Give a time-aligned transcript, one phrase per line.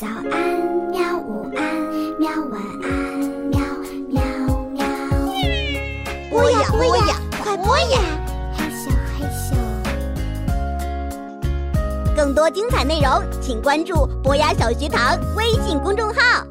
[0.00, 0.32] 早安，
[0.90, 1.18] 喵！
[1.18, 1.62] 午安，
[2.18, 2.30] 喵！
[2.50, 2.88] 晚安，
[3.50, 3.60] 喵
[4.08, 4.22] 喵
[4.72, 4.82] 喵。
[6.30, 8.00] 播呀播呀，快播呀！
[8.56, 9.52] 嘿咻，嘿咻。
[12.16, 16.46] 更多精彩内容，请关注博雅小学堂微信公众号。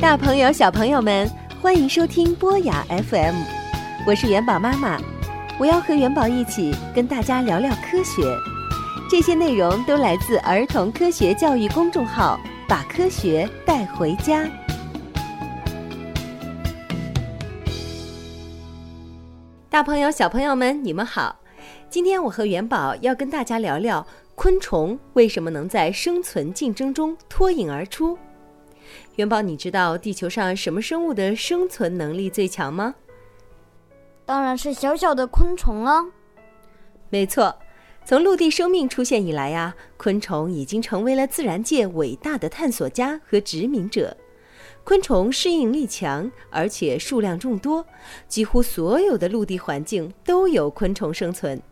[0.00, 1.30] 大朋友、小朋友们，
[1.60, 3.34] 欢迎收听博雅 FM，
[4.06, 4.96] 我是元宝妈妈，
[5.58, 8.22] 我要和元宝一起跟大家聊聊科学。
[9.10, 12.38] 这些内容都来自儿童科学教育公众号，
[12.68, 14.48] 把科学带回家。
[19.68, 21.34] 大朋友、小朋友们，你们好！
[21.88, 28.16] 今天我和元宝要跟大家聊聊昆虫为什么能在生存竞争中脱颖而出。
[29.16, 32.94] 元宝，你知道地球上什么生物的生存能力最强吗？
[34.24, 36.04] 当然是小小的昆虫了。
[37.08, 37.52] 没错。
[38.04, 44.16] 从陆地生命出现以来呀，昆虫已经成为了自然界伟大的探索家和殖民者。
[44.82, 47.84] 昆虫适应力强，而且数量众多，
[48.26, 51.62] 几乎所有的陆地环境都有昆虫生存。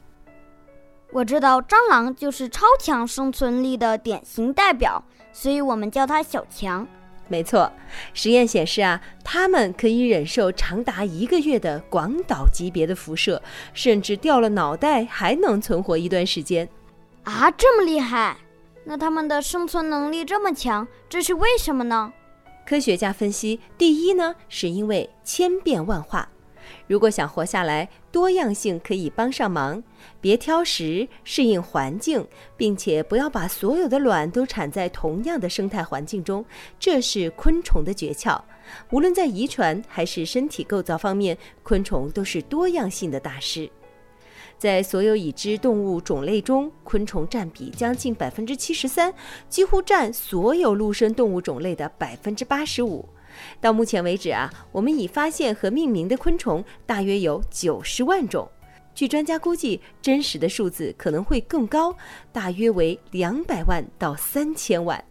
[1.10, 6.86] 我知道蟑螂就是超强生存力的典型代表，所以我们叫它小强。
[7.28, 7.70] 没错，
[8.14, 13.40] 实验显示啊，它们可以忍受长达一个月的广岛级别的辐射，
[13.74, 16.68] 甚至掉了脑袋还能存活一段时间。
[17.24, 18.36] 啊，这么厉害！
[18.84, 22.10] 那它们的生存能力这么强，这是为什么呢？
[22.66, 26.26] 科学家分析，第一呢，是因为千变万化。
[26.86, 29.82] 如果想活下来，多样性可以帮上忙。
[30.20, 36.44] 别挑食，适应环境，并且不要把所有的卵都产在同样的生态环境中，
[36.78, 38.40] 这是昆虫的诀窍。
[38.90, 43.70] 无论在遗传还是身体构造方面，昆虫都是多样性的大师。
[44.58, 49.14] 在所有已知动物种类中，昆虫占比将近百分之七十三，
[49.48, 53.08] 几乎占所有陆生动物种类的百分之八十五。
[53.60, 58.48] 到目前为止啊，我们已发现和命名的昆虫大约有九十万种。
[58.94, 61.94] 据专家估计，真实的数字可能会更高，
[62.32, 65.02] 大约为两百万到三千万。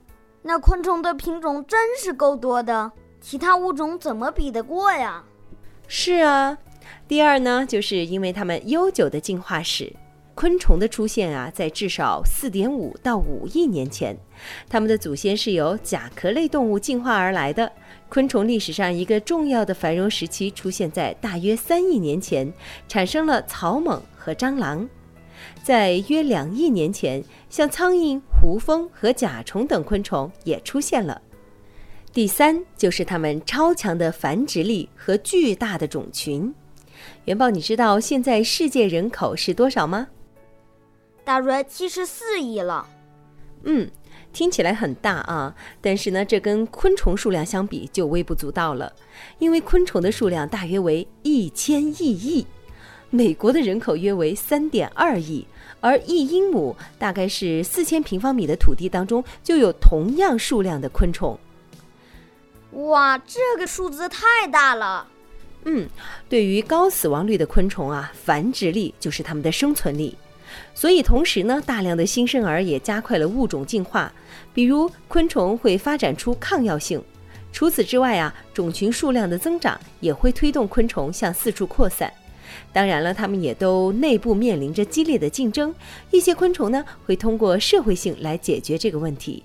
[0.42, 5.24] 那昆虫的品种真是够多的，其他物种怎么比得过呀？
[5.88, 6.58] 是啊，
[7.08, 9.94] 第二呢，就是因为它们悠久的进化史。
[10.38, 14.16] 昆虫的出现啊，在至少四点五到五亿年前，
[14.70, 17.72] 它们的祖先是由甲壳类动物进化而来的。
[18.08, 22.54] 昆虫历史上一个重要的繁荣时期出现在大约三亿年前，
[22.88, 24.88] 产生了草蜢和蟑螂。
[25.64, 31.20] 在约两亿年前，像苍蝇、胡蜂和甲虫等昆虫也出现了。
[32.14, 36.54] 第三就是它们超强的繁殖力和巨大的种群。
[37.26, 40.08] 元宝，你知道现在世界人口是多少吗？
[41.28, 42.88] 大约七十四亿了，
[43.64, 43.92] 嗯，
[44.32, 48.94] 听起来很大啊，但是呢，这跟昆虫数量相比就微不足道了，
[49.38, 52.48] 因为昆虫的数量大约为一千亿亿，
[53.10, 55.46] 美国的人口约为三点二亿，
[55.82, 61.38] 而一英亩大概是四千平方米的土地当中就有同样数量的昆虫。
[62.72, 65.06] 哇，这个数字太大了。
[65.66, 65.90] 嗯，
[66.30, 70.16] 对于高死亡率的昆虫啊，繁殖力就是它们的生存力。
[70.74, 74.12] 所以，同时呢，大量的新生儿也加快了物种进化。
[74.54, 77.04] 比如，昆虫会发展出抗药性。
[77.52, 82.12] 除此之外啊，种群数量的增长也会推动昆虫向四处扩散。
[82.72, 85.74] 当然了，它们也都内部面临着激烈的竞争。
[86.12, 89.44] 一些昆虫呢，会通过社会性来解决这个问题。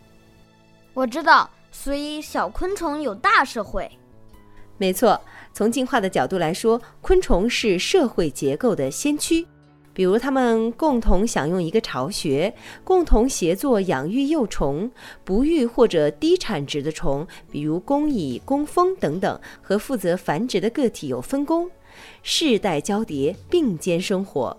[0.95, 3.91] 我知道，所以小昆虫有大社会。
[4.77, 5.21] 没错，
[5.53, 9.47] 从进化的角度来说，昆虫是社会结构的先驱。
[9.95, 14.91] 比如，他们共同享用一个巢穴，共同协作养育幼虫，
[15.25, 21.71] 不育或者低产值的虫，比如工蚁、工蜂等等，和负责繁殖的个体有分工，
[22.23, 24.57] 世代交叠，并肩生活。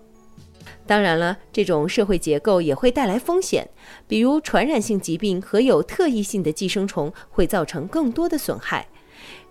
[0.86, 3.68] 当然了，这种社会结构也会带来风险，
[4.06, 8.86] 比如传染性疾病和有特异性的寄生虫会造成更多的损害。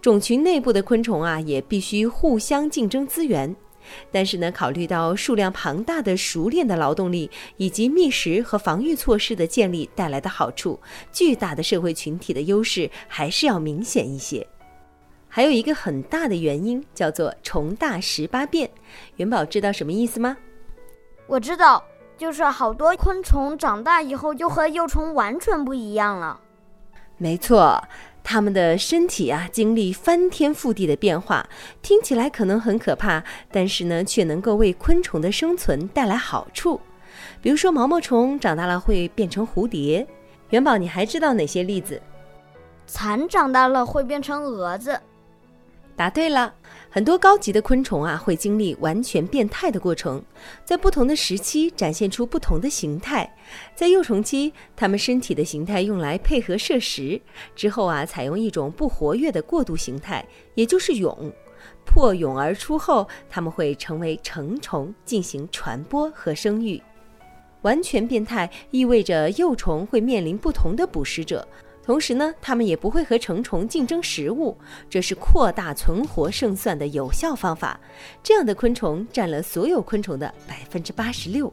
[0.02, 3.56] 种群内部的昆虫啊，也必须互相竞争资源。
[4.12, 10.80] 但是呢，考虑到数量庞大的熟练的劳动力以及觅食和防御措施的建立带来的好处，
[11.12, 14.46] 巨大的社会群体的优势还是要明显一些。
[15.28, 18.70] 还有一个很大的原因叫做“虫大十八变”，
[19.18, 20.38] 元宝知道什么意思吗？
[21.26, 21.84] 我知道，
[22.18, 26.40] 就是好多昆虫长大以后就和幼虫完全不一样了。
[27.18, 27.84] 没错。
[28.24, 31.48] 它们的身体啊，经历翻天覆地的变化，
[31.82, 36.80] 听起来可能很可怕，但是呢，却能够为昆虫的生存带来好处。
[37.42, 40.08] 比如说，毛毛虫长大了会变成蝴蝶。
[40.50, 42.02] 元宝，你还知道哪些例子？
[42.88, 45.00] 蚕长大了会变成蛾子。
[45.96, 46.54] 答对了，
[46.94, 50.24] 很多高级的昆虫啊，会经历完全变态的过程，
[50.64, 53.36] 在不同的时期展现出不同的形态。
[53.74, 57.20] 在幼虫期，它们身体的形态用来配合摄食，
[57.56, 60.24] 之后啊，采用一种不活跃的过渡形态，
[60.54, 61.34] 也就是蛹。
[61.84, 66.80] 破蛹而出后，它们会成为成虫，进行传播和生育。
[67.64, 71.48] 完全变态意味着幼虫会面临不同的捕食者。
[71.86, 74.58] 同时呢，它们也不会和成虫竞争食物，
[74.90, 77.80] 这是扩大存活胜算的有效方法。
[78.24, 81.52] 这样的昆虫占了所有昆虫的百分之八十六。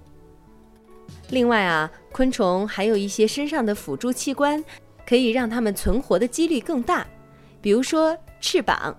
[1.30, 4.64] 另外啊，昆虫还有一些身上的辅助器官，
[5.04, 7.04] 可以让它们存活的几率更大，
[7.60, 8.96] 比如说翅膀。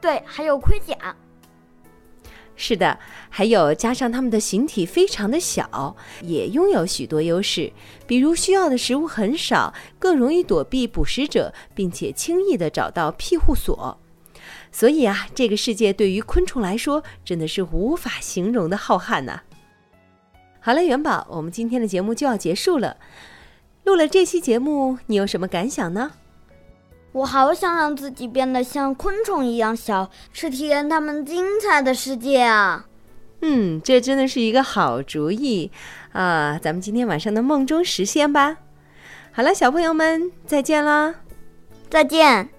[0.00, 1.14] 对，还有盔甲。
[2.60, 2.98] 是的，
[3.30, 7.72] 还有加上它们的形体非常的小，也拥有许多优势，
[8.04, 13.96] 比如需要的食物很少，更容易躲避捕食者，并且轻易的找到庇护所。
[14.72, 19.40] 所以啊，这个世界对于昆虫来说真的是无法形容的浩瀚呐。
[20.58, 22.96] 好了，元宝，我们今天的节目就要结束了。
[23.84, 26.10] 录了这期节目，你有什么感想呢？
[27.12, 32.86] 我好想让自己变得像昆虫一样小，去体验它们精彩的世界啊！
[33.40, 35.70] 嗯，这真的是一个好主意
[36.12, 36.58] 啊！
[36.60, 38.58] 咱们今天晚上的梦中实现吧。
[39.32, 41.14] 好了，小朋友们，再见啦！
[41.88, 42.57] 再见。